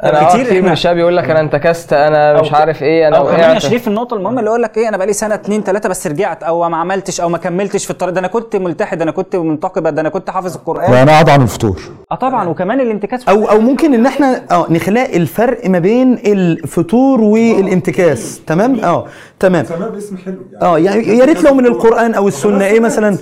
أنا 0.05 0.21
آه، 0.35 0.43
كتير 0.43 0.63
من 0.63 0.73
الشباب 0.73 0.99
يقول 0.99 1.17
لك 1.17 1.31
أنا 1.31 1.41
انتكست 1.41 1.93
أنا 1.93 2.41
مش 2.41 2.51
أو- 2.51 2.55
عارف 2.55 2.83
إيه 2.83 3.09
أنا 3.09 3.17
أو 3.17 3.25
كمان 3.27 3.41
يا 3.41 3.47
وقعت. 3.49 3.63
شريف 3.63 3.89
النقطة 3.89 4.15
المهمه 4.17 4.39
اللي 4.39 4.51
يقول 4.51 4.63
لك 4.63 4.77
إيه 4.79 4.89
أنا 4.89 4.97
بقالي 4.97 5.13
سنة 5.13 5.35
اتنين 5.35 5.65
تلاتة 5.65 5.89
بس 5.89 6.07
رجعت 6.07 6.43
أو 6.43 6.69
ما 6.69 6.77
عملتش 6.77 7.21
أو 7.21 7.29
ما 7.29 7.39
كملتش 7.39 7.85
في 7.85 7.91
الطريق. 7.91 8.15
ده 8.15 8.21
أنا 8.21 8.29
كنت 8.29 8.57
ملتحد 8.57 9.03
أنا 9.03 9.11
كنت 9.11 9.37
منتقبة 9.37 9.91
ده 9.91 10.01
أنا 10.01 10.09
كنت 10.09 10.31
حافظ 10.31 10.55
القرآن. 10.57 10.93
وأنا 10.93 11.13
قاعد 11.13 11.29
عن 11.29 11.43
الفطور. 11.43 11.81
آه 12.13 12.15
طبعا 12.15 12.49
وكمان 12.49 12.81
الانتكاس 12.81 13.29
أو 13.29 13.45
أو 13.51 13.59
ممكن 13.61 13.95
إن 13.95 14.07
إحنا 14.07 14.43
آه 14.51 14.67
نخلق 14.71 15.11
الفرق 15.15 15.67
ما 15.69 15.79
بين 15.79 16.13
الفطور 16.27 17.21
والانتكاس. 17.21 18.41
تمام؟ 18.47 18.81
آه 18.81 19.07
تمام. 19.41 19.65
سماه 19.65 19.89
باسم 19.89 20.17
حلو 20.17 20.35
آه 20.63 20.79
يعني 20.79 21.19
يا 21.19 21.25
ريت 21.25 21.43
لو 21.45 21.55
من 21.55 21.67
القرآن 21.67 22.15
أو 22.15 22.29
السنة. 22.29 22.65
إيه 22.65 22.81
مثلا؟ 22.81 23.17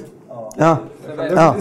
آه. 0.60 0.78
آه. 1.20 1.56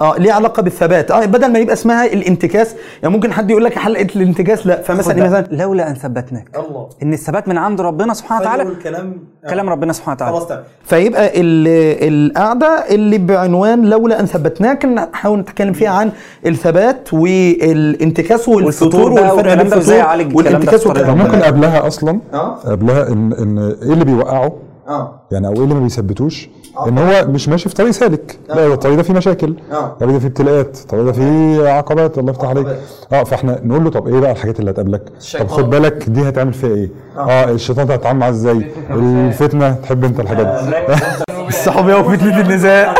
آه 0.00 0.16
ليه 0.18 0.32
علاقة 0.32 0.62
بالثبات. 0.62 1.10
آه 1.10 1.24
بدل 1.24 1.52
ما 1.52 1.58
يبقى 1.58 1.72
اسمها 1.72 2.06
الانتكاس 2.06 2.74
يعني 3.02 3.14
ممكن 3.14 3.32
حد 3.32 3.50
يقول 3.50 3.64
لك 3.64 3.78
حلقة 3.78 4.06
الانتكاس 4.16 4.66
لا 4.66 4.82
فمثلا 4.82 5.26
مثلا 5.26 5.46
لولا 5.50 5.90
أن 5.90 5.94
ثبتناك. 5.94 6.48
الله. 6.56 6.88
إن 7.02 7.12
الثبات 7.12 7.48
من 7.48 7.58
عند 7.58 7.80
ربنا 7.80 8.14
سبحانه 8.14 8.40
وتعالى. 8.40 8.62
الكلام 8.62 9.16
كلام 9.50 9.68
ربنا 9.70 9.92
سبحانه 9.92 10.14
وتعالى. 10.36 10.62
فيبقى 10.84 11.40
ال- 11.40 11.68
القعدة 12.14 12.66
اللي 12.90 13.18
بعنوان 13.18 13.82
لولا 13.86 14.20
أن 14.20 14.26
ثبتناك 14.26 14.84
نحاول 14.84 15.38
نتكلم 15.38 15.72
فيها 15.72 15.90
عن 15.90 16.10
الثبات 16.46 17.14
والانتكاس 17.14 18.48
والفطور 18.48 19.12
بقى 19.14 19.36
والفرق 19.36 19.54
بين 19.62 19.68
ده 19.70 20.06
والانتكاس 20.34 20.86
ممكن 20.86 21.42
قبلها 21.42 21.86
أصلا 21.86 22.20
آه. 22.34 22.54
قبلها 22.54 23.08
ان 23.08 23.32
إن 23.32 23.58
إيه 23.58 23.92
اللي 23.92 24.04
بيوقعه؟ 24.04 24.52
آه. 24.88 25.20
يعني 25.32 25.46
أو 25.46 25.52
إيه 25.52 25.58
اللي 25.64 25.74
ما 25.74 25.80
بيثبتوش؟ 25.80 26.48
إن 26.88 26.98
هو 26.98 27.26
مش 27.28 27.48
ماشي 27.48 27.68
في 27.68 27.74
طريق 27.74 27.90
سالك. 27.90 28.38
لا 28.48 28.54
ده 28.68 28.74
الطريق 28.74 28.96
ده 28.96 29.02
فيه 29.02 29.14
مشاكل. 29.14 29.54
آه. 29.72 29.86
الطريق 29.86 30.12
ده 30.12 30.18
فيه 30.18 30.26
ابتلاءات. 30.28 30.78
الطريق 30.82 31.04
ده 31.04 31.12
فيه 31.12 31.68
عقبات. 31.68 32.18
الله 32.18 32.30
يفتح 32.30 32.48
عليك. 32.48 32.66
آه 33.12 33.24
فإحنا 33.24 33.60
نقول 33.64 33.84
له 33.84 33.90
طب 33.90 34.08
إيه 34.08 34.20
بقى 34.20 34.32
الحاجات 34.32 34.60
اللي 34.60 34.70
هتقابلك؟ 34.70 35.02
طب 35.40 35.48
خد 35.48 35.70
بالك 35.70 36.08
دي 36.08 36.28
هتعمل 36.28 36.52
فيها 36.52 36.70
إيه؟ 36.74 36.88
آه. 37.18 37.50
الشيطان 37.50 37.86
ده 37.86 37.94
هتتعامل 37.94 38.18
معاه 38.20 38.30
إزاي؟ 38.30 38.70
الفتنة. 38.90 39.72
تحب 39.72 40.04
أنت 40.04 40.20
الحاجات 40.20 40.46
دي. 40.46 41.33
الصحوبيه 41.48 41.94
وفتنه 41.94 42.40
النزاع. 42.40 42.94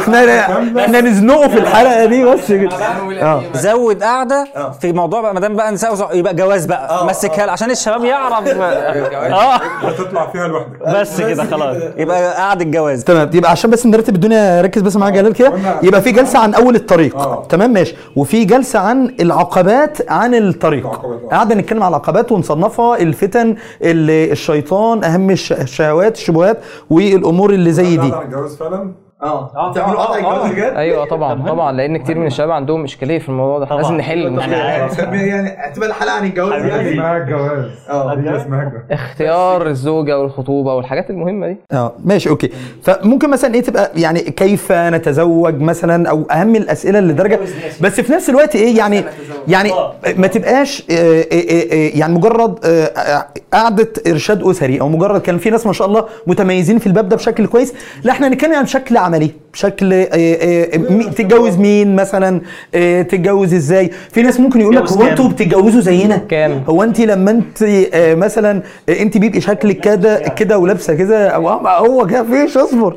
إحنا 0.00 0.40
إحنا 0.84 1.00
نزنقه 1.00 1.48
في 1.48 1.58
الحلقة 1.58 2.04
دي 2.04 2.24
بس. 2.24 2.52
كده 2.52 2.76
آه. 3.22 3.42
زود 3.54 4.02
قعده 4.02 4.46
في 4.80 4.92
موضوع 4.92 5.20
بقى 5.20 5.34
ما 5.34 5.40
دام 5.40 5.56
بقى 5.56 5.72
نساء 5.72 6.16
يبقى 6.16 6.34
جواز 6.34 6.66
بقى. 6.66 7.06
مسكها 7.06 7.46
له 7.46 7.52
عشان 7.52 7.70
الشباب 7.70 8.04
يعرف. 8.04 8.48
آه. 8.58 9.54
هتطلع 9.86 10.26
فيها 10.30 10.48
لوحدك. 10.48 10.88
بس 11.00 11.20
كده 11.20 11.44
خلاص. 11.44 11.76
يبقى 11.96 12.34
قعده 12.34 12.64
جواز. 12.64 13.04
تمام. 13.04 13.30
يبقى 13.34 13.50
عشان 13.50 13.70
بس 13.70 13.86
نرتب 13.86 14.14
الدنيا 14.14 14.60
ركز 14.60 14.82
بس 14.82 14.96
معايا 14.96 15.14
يا 15.16 15.20
جلال 15.22 15.32
كده. 15.34 15.52
يبقى 15.82 16.02
في 16.02 16.12
جلسة 16.12 16.38
عن 16.38 16.54
أول 16.54 16.74
الطريق. 16.74 17.42
تمام 17.48 17.72
ماشي. 17.72 17.94
وفي 18.16 18.44
جلسة 18.44 18.78
عن 18.78 19.14
العقبات 19.20 20.10
عن 20.10 20.34
الطريق. 20.34 20.86
قعدنا 21.32 21.60
نتكلم 21.60 21.82
على 21.82 21.90
العقبات 21.90 22.32
ونصنفها 22.32 22.96
الفتن 22.98 23.48
ال- 23.82 24.30
الشيطان 24.32 25.04
أهم 25.04 25.30
الش- 25.30 25.52
الشهوات 25.52 26.16
الشبهات 26.16 26.58
والأمور 26.90 27.49
اللي 27.54 27.72
زي 27.72 27.96
دي. 27.96 28.12
الجواز 28.24 28.56
فعلا؟ 28.56 28.92
آه. 29.22 29.72
تعملوا 29.74 30.00
قطع 30.02 30.16
الجواز 30.18 30.50
بجد؟ 30.52 30.72
أيوه 30.76 31.04
طبعا 31.04 31.46
طبعا 31.48 31.72
لأن 31.72 31.96
كتير 31.96 32.18
من 32.18 32.26
الشباب 32.26 32.50
عندهم 32.50 32.84
إشكالية 32.84 33.18
في 33.18 33.28
الموضوع 33.28 33.58
ده. 33.58 33.76
لازم 33.76 33.94
نحل 33.94 34.26
المشكلة 34.26 34.56
يعني 34.56 35.48
هتبقى 35.58 35.88
الحلقة 35.88 36.12
عن 36.12 36.26
الجواز 36.26 36.62
اسمها 36.62 37.16
الجواز 37.16 37.64
آه. 37.90 38.14
دي 38.14 38.36
اسمها 38.36 38.62
الجواز 38.62 38.82
اختيار 38.90 39.66
الزوجة 39.66 40.18
والخطوبة 40.18 40.74
والحاجات 40.74 41.10
المهمة 41.10 41.46
دي. 41.48 41.56
آه 41.72 41.92
ماشي 42.04 42.28
أوكي. 42.28 42.50
فممكن 42.82 43.30
مثلا 43.30 43.54
إيه 43.54 43.62
تبقى 43.62 43.90
يعني 43.96 44.20
كيف 44.20 44.72
نتزوج 44.72 45.60
مثلا 45.60 46.10
أو 46.10 46.22
أهم 46.30 46.56
الأسئلة 46.56 47.00
لدرجة 47.00 47.38
بس 47.80 48.00
في 48.00 48.12
نفس 48.12 48.30
الوقت 48.30 48.56
إيه 48.56 48.78
يعني 48.78 49.04
يعني 49.48 49.70
ما 50.16 50.26
تبقاش 50.26 50.86
آه، 50.90 50.94
آه، 50.94 51.24
آه، 51.32 51.90
يعني 51.94 52.14
مجرد 52.14 52.58
آه، 52.64 52.84
آه، 52.84 53.26
قعده 53.52 53.88
إرشاد 54.06 54.42
اسري 54.42 54.80
أو 54.80 54.88
مجرد 54.88 55.20
كان 55.20 55.38
في 55.38 55.50
ناس 55.50 55.66
ما 55.66 55.72
شاء 55.72 55.86
الله 55.86 56.04
متميزين 56.26 56.78
في 56.78 56.86
الباب 56.86 57.08
ده 57.08 57.16
بشكل 57.16 57.46
كويس. 57.46 57.74
لا 58.04 58.12
إحنا 58.12 58.28
نتكلم 58.28 58.54
عن 58.54 58.66
شكل 58.66 58.96
عملي 58.96 59.30
بشكل 59.52 59.92
آه، 59.92 60.06
آه، 60.12 60.78
مي- 60.78 61.04
تتجوز 61.04 61.56
مين 61.56 61.96
مثلا؟ 61.96 62.40
آه، 62.74 63.02
تتجوز 63.02 63.54
إزاي؟ 63.54 63.90
في 64.10 64.22
ناس 64.22 64.40
ممكن 64.40 64.60
يقول 64.60 64.76
لك 64.76 64.92
هو؟ 64.92 65.02
أنتوا 65.02 65.28
بتتجوزوا 65.28 65.80
زينا؟ 65.80 66.16
كام؟ 66.16 66.62
هو 66.68 66.82
أنت 66.82 67.00
لما 67.00 67.30
أنت 67.30 67.62
آه، 67.62 68.14
مثلا 68.14 68.62
آه، 68.88 69.02
أنت 69.02 69.18
بيبقى 69.18 69.40
شكلك 69.40 69.80
كده 69.80 70.18
كده 70.18 70.58
ولابسة 70.58 70.94
كده 70.94 71.28
أو 71.28 71.48
هو 71.68 72.06
كده 72.06 72.22
فيش 72.22 72.56
أصبر. 72.56 72.96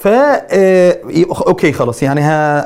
ف 0.00 0.08
آه، 0.08 0.96
أوكي 1.46 1.72
خلاص 1.72 2.02
يعني 2.02 2.20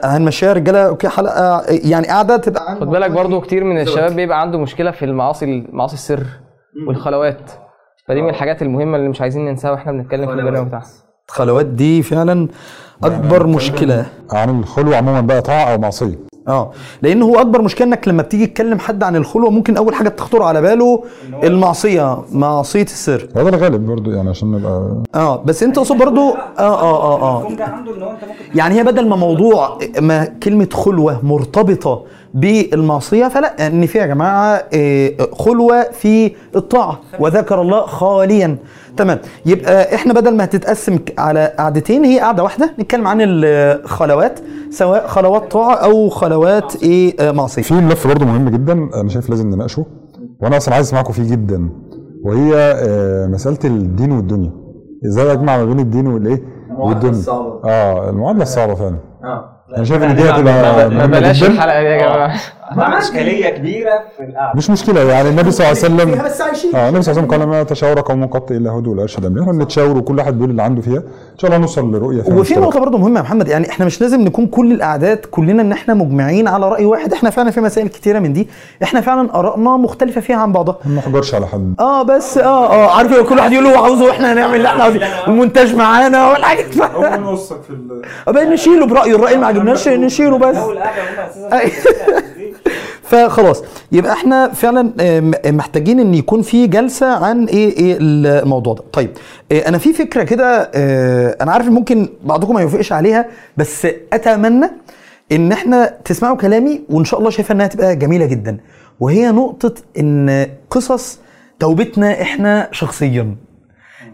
هنمشيها 0.04 0.48
يا 0.48 0.52
رجالة. 0.54 0.78
أوكي 0.86 1.08
حلقة 1.08 1.32
آه، 1.32 1.62
يعني 1.68 2.06
قاعدة 2.06 2.36
تبقى 2.36 2.76
خد 2.80 2.90
بالك 2.90 3.10
برضو 3.10 3.40
كتير 3.40 3.64
من 3.64 3.80
الشباب 3.80 4.16
بيبقى 4.16 4.40
عنده 4.40 4.58
مشكلة 4.58 4.90
في 4.90 5.04
المعاصي 5.04 5.64
معاصي 5.72 5.94
السر. 5.94 6.22
والخلوات. 6.86 7.50
فدي 8.08 8.22
من 8.22 8.28
الحاجات 8.28 8.62
المهمة 8.62 8.96
اللي 8.96 9.08
مش 9.08 9.20
عايزين 9.20 9.44
ننساها 9.44 9.70
وإحنا 9.72 9.92
بنتكلم 9.92 10.26
في 10.26 10.32
البرنامج 10.32 10.66
بتاعنا. 10.66 10.84
الخلوات 11.28 11.66
دي 11.66 12.02
فعلا 12.02 12.48
أكبر 13.04 13.46
مشكلة. 13.46 14.06
عن 14.32 14.60
الخلوه 14.60 14.96
عموما 14.96 15.20
بقى 15.20 15.42
طاعة 15.42 15.72
أو 15.72 15.78
معصية. 15.78 16.18
آه. 16.48 16.70
لأن 17.02 17.22
هو 17.22 17.40
أكبر 17.40 17.62
مشكلة 17.62 17.86
إنك 17.88 18.08
لما 18.08 18.22
بتيجي 18.22 18.46
تكلم 18.46 18.78
حد 18.78 19.02
عن 19.02 19.16
الخلوه 19.16 19.50
ممكن 19.50 19.76
أول 19.76 19.94
حاجة 19.94 20.08
تخطر 20.08 20.42
على 20.42 20.60
باله 20.62 21.04
المعصية 21.44 22.18
معصية 22.32 22.82
السر. 22.82 23.28
هو 23.36 23.42
ده 23.42 23.48
الغالب 23.48 23.86
برضو 23.86 24.10
يعني 24.10 24.30
عشان 24.30 24.52
نبقى 24.52 25.02
آه. 25.14 25.42
بس 25.44 25.62
أنت 25.62 25.78
أقصد 25.78 25.98
برضو 25.98 26.30
آه 26.30 26.58
آه 26.58 27.02
آه 27.02 27.22
آه. 27.22 27.48
يعني 28.54 28.74
هي 28.74 28.84
بدل 28.84 29.08
ما 29.08 29.16
موضوع 29.16 29.78
ما 30.00 30.24
كلمة 30.24 30.68
خلوة 30.72 31.20
مرتبطة 31.26 32.04
بالمعصية. 32.34 33.28
فلا 33.28 33.66
إن 33.66 33.86
في 33.86 33.98
يا 33.98 34.06
جماعة 34.06 34.62
آه، 34.74 35.10
خلوة 35.32 35.82
في 35.82 36.32
الطاعة. 36.56 37.00
وذكر 37.20 37.60
الله 37.62 37.80
خاليا. 37.86 38.56
تمام. 38.96 39.18
يبقى 39.46 39.94
إحنا 39.94 40.14
بدل 40.14 40.36
ما 40.36 40.44
هتتقسم 40.44 40.98
على 41.18 41.52
قعدتين 41.58 42.04
هي 42.04 42.20
قعدة 42.20 42.42
واحدة. 42.42 42.74
نتكلم 42.78 43.06
عن 43.06 43.18
الخلوات 43.20 44.40
سواء 44.70 45.06
خلوات 45.06 45.52
طاعة 45.52 45.74
أو 45.74 46.08
خلوات 46.08 46.82
إيه 46.82 47.14
آه، 47.20 47.32
معصية. 47.32 47.62
في 47.62 47.74
ملف 47.74 48.06
برضو 48.06 48.24
مهم 48.24 48.48
جدا 48.48 48.72
أنا 48.72 49.08
شايف 49.08 49.30
لازم 49.30 49.50
نناقشه. 49.50 49.86
وأنا 50.42 50.56
أصلا 50.56 50.74
عايز 50.74 50.86
أسمعكم 50.86 51.12
فيه 51.12 51.30
جدا. 51.30 51.70
وهي 52.24 52.54
آه، 52.56 53.26
مسألة 53.26 53.58
الدين 53.64 54.12
والدنيا. 54.12 54.52
إزاي 55.06 55.32
أجمع 55.32 55.56
ما 55.56 55.64
بين 55.64 55.80
الدين 55.80 56.06
والإيه؟ 56.06 56.42
والدنيا؟ 56.78 57.22
آه 57.64 58.10
المعادلة 58.10 58.42
الصعبة 58.42 58.74
فعلا. 58.74 58.96
أنا 59.76 59.84
شايف 59.84 60.02
إن 60.02 60.14
دي 60.14 60.30
هتبقى 60.30 60.90
ما 60.90 61.06
بلاش 61.06 61.42
الحلقة 61.42 61.80
دي 61.80 61.86
يا 61.86 61.98
جماعة. 61.98 62.34
إشكالية 62.78 63.48
كبيرة 63.50 64.02
في 64.16 64.22
القعده 64.24 64.52
مش 64.56 64.70
مشكلة 64.70 65.00
يعني 65.12 65.28
النبي 65.28 65.50
صلى 65.50 65.66
الله 65.70 65.78
عليه 65.84 65.94
وسلم 65.94 66.24
بس 66.24 66.40
عايشين. 66.40 66.76
آه 66.76 66.88
النبي 66.88 67.02
صلى 67.02 67.12
الله 67.12 67.22
عليه 67.22 67.32
وسلم 67.34 67.50
قال 67.52 67.58
ما 67.58 67.62
تشاور 67.62 68.00
قوم 68.00 68.26
قط 68.26 68.50
الا 68.50 68.70
هدوا 68.70 68.94
الارشد 68.94 69.24
امرهم 69.24 69.42
إحنا 69.42 69.52
بنتشاور 69.52 69.96
وكل 69.98 70.18
واحد 70.18 70.34
بيقول 70.34 70.50
اللي 70.50 70.62
عنده 70.62 70.82
فيها. 70.82 70.96
إن 70.98 71.38
شاء 71.38 71.50
الله 71.50 71.58
نوصل 71.60 71.92
لرؤية 71.94 72.22
فيها 72.22 72.34
وفي. 72.34 72.54
نقطة 72.54 72.80
برضه 72.80 72.98
مهمة 72.98 73.16
يا 73.18 73.22
محمد 73.24 73.48
يعني 73.48 73.70
إحنا 73.70 73.86
مش 73.86 74.00
لازم 74.00 74.20
نكون 74.20 74.46
كل 74.46 74.72
القعدات 74.72 75.26
كلنا 75.30 75.62
إن 75.62 75.72
إحنا 75.72 75.94
مجمعين 75.94 76.48
على 76.48 76.68
رأي 76.68 76.84
واحد. 76.84 77.12
إحنا 77.12 77.30
فعلا 77.30 77.50
في 77.50 77.60
مسائل 77.60 77.88
كتيرة 77.88 78.18
من 78.18 78.32
دي. 78.32 78.48
إحنا 78.82 79.00
فعلا 79.00 79.34
آرائنا 79.38 79.76
مختلفة 79.76 80.20
فيها 80.20 80.36
عن 80.36 80.52
بعضها. 80.52 80.78
ما 80.84 80.94
نحجرش 80.96 81.34
على 81.34 81.46
حد. 81.46 81.74
آه 81.80 82.02
بس 82.02 82.38
آه 82.38 82.72
آه 82.72 82.96
عارف 82.96 83.20
كل 83.28 83.36
واحد 83.38 83.52
يقول 83.52 83.66
هو 83.66 83.84
عاوزه 83.84 84.04
وإحنا 84.04 84.32
هنعمل 84.32 84.54
اللي 84.56 84.68
إحنا 84.68 84.82
عاوزينه. 84.82 85.06
والمونتاج 85.26 85.74
معانا 85.74 86.30
والحاجات 86.30 86.76
نوثق 87.18 87.62
في 87.62 87.70
ال... 87.70 88.02
بقى 88.32 88.44
نشيله 88.46 88.86
برأيه 88.86 89.14
الرأي 89.14 89.28
اللي 89.30 89.40
ما 89.40 89.46
عجبناش 89.46 89.88
نشيله 89.88 90.38
بس. 90.38 90.56
فخلاص. 93.10 93.62
يبقى 93.92 94.12
إحنا 94.12 94.48
فعلا 94.48 94.92
آه، 95.00 95.20
محتاجين 95.50 96.00
إن 96.00 96.14
يكون 96.14 96.42
في 96.42 96.66
جلسة 96.66 97.06
عن 97.24 97.44
إيه 97.44 97.76
إيه 97.76 97.96
الموضوع 98.00 98.74
ده. 98.74 98.82
طيب 98.92 99.10
آه، 99.52 99.68
أنا 99.68 99.78
في 99.78 99.92
فكرة 99.92 100.22
كده 100.22 100.70
آه، 100.74 101.36
أنا 101.40 101.52
عارف 101.52 101.66
ممكن 101.66 102.08
بعضكم 102.24 102.54
ما 102.54 102.60
يوافقش 102.60 102.92
عليها 102.92 103.26
بس 103.56 103.86
أتمنى 104.12 104.66
إن 105.32 105.52
إحنا 105.52 105.94
تسمعوا 106.04 106.36
كلامي 106.36 106.80
وإن 106.90 107.04
شاء 107.04 107.20
الله 107.20 107.30
شايفة 107.30 107.52
إنها 107.52 107.66
تبقى 107.66 107.96
جميلة 107.96 108.26
جدا. 108.26 108.56
وهي 109.00 109.30
نقطة 109.30 109.74
إن 109.98 110.46
قصص 110.70 111.18
توبتنا 111.60 112.22
إحنا 112.22 112.68
شخصيا. 112.72 113.36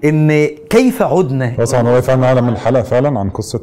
إن 0.04 0.46
كيف 0.70 1.02
عدنا. 1.02 1.64
طبعا 1.72 1.82
هو 1.88 2.02
فعلا 2.02 2.20
نعلم 2.20 2.48
الحلقة 2.48 2.82
فعلا 2.82 3.18
عن 3.20 3.30
قصة 3.30 3.60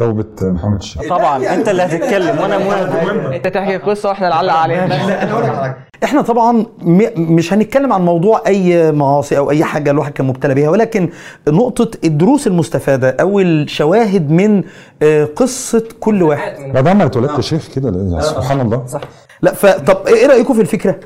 توبة 0.00 0.24
محمد 0.42 0.78
الشيخ 0.78 1.02
طبعا 1.08 1.54
أنت 1.54 1.68
اللي 1.68 1.82
هتتكلم 1.82 2.38
وأنا 2.40 2.58
موافق 2.58 3.32
أنت 3.34 3.48
تحكي 3.48 3.76
قصة 3.76 4.08
وإحنا 4.08 4.28
نعلق 4.28 4.52
عليها 4.52 5.76
إحنا 6.04 6.22
طبعا 6.22 6.52
م- 6.82 7.10
مش 7.34 7.52
هنتكلم 7.52 7.92
عن 7.92 8.04
موضوع 8.04 8.42
أي 8.46 8.92
معاصي 8.92 9.38
أو 9.38 9.50
أي 9.50 9.64
حاجة 9.64 9.90
الواحد 9.90 10.12
كان 10.12 10.26
مبتلى 10.26 10.54
بيها 10.54 10.70
ولكن 10.70 11.10
نقطة 11.48 11.90
الدروس 12.04 12.46
المستفادة 12.46 13.16
أو 13.20 13.40
الشواهد 13.40 14.30
من 14.30 14.62
آه، 15.02 15.24
قصة 15.24 15.84
كل 16.00 16.22
واحد. 16.22 16.72
بعد 16.74 16.88
ما 16.88 17.04
اتولدت 17.04 17.40
شيخ 17.40 17.68
كده 17.74 17.88
يعني 17.88 18.22
سبحان 18.22 18.60
الله. 18.60 18.86
صح 18.86 19.00
لا 19.42 19.54
فطب 19.54 20.06
إيه 20.06 20.26
رأيكم 20.26 20.54
في 20.54 20.60
الفكرة 20.60 20.96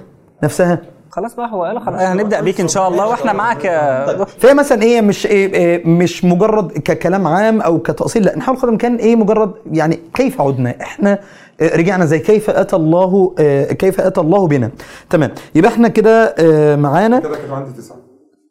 نفسها؟ 0.44 0.78
خلاص 1.14 1.34
بقى 1.34 1.52
هو 1.52 1.64
قال 1.64 1.80
خلاص 1.80 2.00
هنبدا 2.00 2.40
بيك 2.40 2.60
إن 2.60 2.68
شاء 2.68 2.88
الله 2.88 3.06
وإحنا 3.08 3.32
معاك 3.32 3.64
يا 3.64 4.06
دكتور 4.12 4.26
فهي 4.26 4.54
مثلا 4.54 4.82
إيه 4.82 5.00
مش 5.00 5.26
إيه 5.26 5.54
إيه 5.54 5.86
مش 5.86 6.24
مجرد 6.24 6.72
ككلام 6.72 7.26
عام 7.26 7.60
أو 7.60 7.78
كتأصيل 7.78 8.22
لا 8.24 8.38
نحاول 8.38 8.56
قدر 8.58 8.64
الإمكان 8.68 8.96
إيه 8.96 9.16
مجرد 9.16 9.52
يعني 9.72 10.00
كيف 10.14 10.40
عدنا؟ 10.40 10.74
إحنا 10.80 11.18
آه، 11.60 11.76
رجعنا 11.76 12.04
زي 12.04 12.18
كيف 12.18 12.50
أتى 12.50 12.76
الله 12.76 13.34
آه، 13.38 13.64
كيف 13.72 14.00
أتى 14.00 14.20
الله 14.20 14.46
بنا. 14.48 14.70
تمام. 15.10 15.30
يبقى 15.54 15.70
إحنا 15.70 15.88
كده 15.88 16.34
آه، 16.38 16.76
معانا 16.76 17.18
كده 17.20 17.36
كده 17.36 17.54
عندي 17.54 17.70
تسعة. 17.72 17.96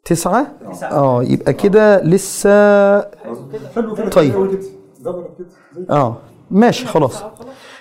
تسعة؟ 0.04 0.46
آه 0.92 1.22
يبقى 1.24 1.52
كده 1.52 2.02
لسه 2.02 2.50
حلو 3.74 3.94
كده. 3.94 4.08
طيب. 4.10 4.58
آه 5.90 6.16
ماشي 6.50 6.86
خلاص. 6.86 7.22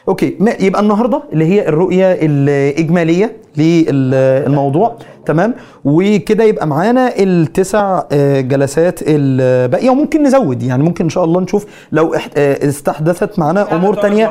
أوكي 0.08 0.36
ما 0.40 0.52
يبقى 0.60 0.82
النهارده 0.82 1.22
اللي 1.34 1.46
هي 1.46 1.68
الرؤية 1.68 2.18
الإجمالية 2.22 3.38
للموضوع 3.58 4.96
تمام؟ 5.26 5.54
وكده 5.86 6.44
يبقى 6.44 6.68
معانا 6.68 7.14
التسع 7.20 8.04
آه، 8.12 8.42
جلسات 8.42 9.00
الباقية 9.08 9.90
وممكن 9.90 10.24
نزود 10.24 10.64
يعني 10.64 10.84
ممكن 10.84 11.04
إن 11.04 11.10
شاء 11.10 11.24
الله 11.24 11.42
نشوف 11.42 11.66
لو 11.92 12.14
آه، 12.14 12.68
استحدثت 12.70 13.40
معانا 13.40 13.76
أمور 13.76 13.94
تانية. 14.02 14.26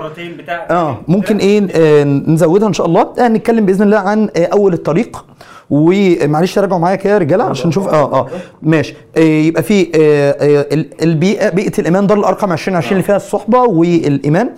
آه 0.70 0.96
ممكن 1.08 1.36
إيه 1.36 1.66
آه، 1.74 2.04
نزودها 2.04 2.68
إن 2.68 2.72
شاء 2.72 2.86
الله. 2.86 3.06
آه، 3.18 3.28
نتكلم 3.28 3.66
بإذن 3.66 3.82
الله 3.82 3.98
عن 3.98 4.28
أول 4.36 4.72
الطريق. 4.72 5.24
ومعلش 5.76 6.58
راجعوا 6.58 6.80
معايا 6.80 6.96
كده 6.96 7.12
يا 7.12 7.18
رجاله 7.18 7.44
عشان 7.44 7.68
نشوف. 7.68 7.88
آه 7.88 8.12
آه. 8.14 8.26
ماشي. 8.62 8.94
آه 9.16 9.20
يبقى 9.20 9.62
في 9.62 9.82
آه 9.94 10.30
آه 10.30 10.66
ال- 10.74 11.02
البيئة 11.02 11.48
بيئة 11.48 11.72
الإيمان 11.78 12.06
ده 12.06 12.14
الأرقام 12.14 12.52
2020 12.52 12.92
اللي 12.92 13.02
فيها 13.02 13.16
الصحبة 13.16 13.58
والإيمان. 13.62 14.50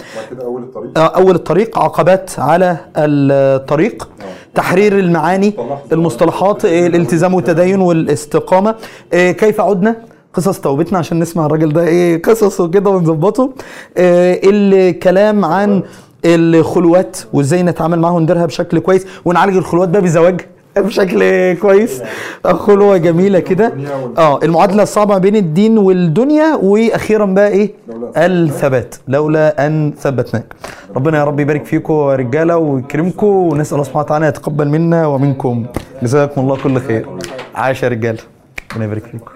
اول 0.44 0.62
الطريق 0.62 0.98
أول 0.98 1.34
الطريق 1.34 1.78
عقبات 1.78 2.30
على 2.38 2.76
الطريق. 2.96 4.08
تحرير 4.54 4.98
المعاني 4.98 5.54
المصطلحات 5.92 6.64
الالتزام 6.64 7.34
والتدين 7.34 7.80
والاستقامة. 7.80 8.74
كيف 9.12 9.60
عدنا؟ 9.60 9.96
قصص 10.34 10.60
توبتنا 10.60 10.98
عشان 10.98 11.18
نسمع 11.18 11.46
الراجل 11.46 11.72
ده 11.72 11.82
إيه 11.84 12.22
قصصه 12.22 12.68
كده 12.68 12.90
ونظبطه. 12.90 13.50
آه، 13.96 14.40
الكلام 14.44 15.44
عن 15.44 15.82
الخلوات 16.24 17.16
وإزاي 17.32 17.62
نتعامل 17.62 17.98
معاها 18.00 18.12
ونديرها 18.14 18.46
بشكل 18.46 18.78
كويس. 18.78 19.06
ونعالج 19.24 19.56
الخلوات 19.56 19.88
ده 19.88 20.00
بزواج. 20.00 20.40
بشكل 20.76 21.52
كويس. 21.54 22.02
خلوه 22.44 22.96
جميلة 22.96 23.38
كده. 23.38 23.72
آه 24.18 24.40
المعادلة 24.42 24.82
الصعبة 24.82 25.18
بين 25.18 25.36
الدين 25.36 25.78
والدنيا 25.78 26.54
وأخيرا 26.54 27.26
بقى 27.26 27.48
إيه؟ 27.48 27.70
الثبات. 28.16 28.94
لولا 29.08 29.66
أن 29.66 29.92
ثبتناك. 29.98 30.54
ربنا 30.96 31.18
يا 31.18 31.24
رب 31.24 31.40
يبارك 31.40 31.64
فيكم 31.64 31.94
يا 31.94 32.16
رجاله 32.16 32.56
ويكرمكم 32.56 33.26
ونسأل 33.26 33.72
الله 33.72 33.84
سبحانه 33.84 34.04
وتعالى 34.04 34.26
يتقبل 34.26 34.68
منا 34.68 35.06
ومنكم. 35.06 35.66
جزاكم 36.02 36.40
الله 36.40 36.56
كل 36.56 36.80
خير. 36.80 37.06
عاش 37.54 37.82
يا 37.82 37.88
رجاله 37.88 38.22
ربنا 38.72 38.84
يبارك 38.84 39.02
فيكم. 39.02 39.30